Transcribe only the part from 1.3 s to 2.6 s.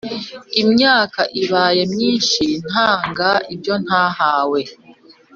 ibaye myinshi